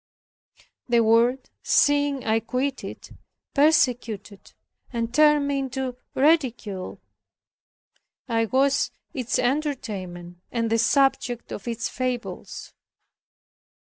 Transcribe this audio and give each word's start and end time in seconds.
The 0.89 1.01
world, 1.01 1.51
seeing 1.61 2.23
I 2.25 2.39
quit 2.39 2.83
it, 2.83 3.11
persecuted 3.53 4.53
and 4.91 5.13
turned 5.13 5.47
me 5.47 5.59
into 5.59 5.95
ridicule. 6.15 6.99
I 8.27 8.45
was 8.45 8.89
its 9.13 9.37
entertainment, 9.37 10.37
and 10.51 10.71
the 10.71 10.79
subject 10.79 11.51
of 11.51 11.67
its 11.67 11.87
fables. 11.87 12.73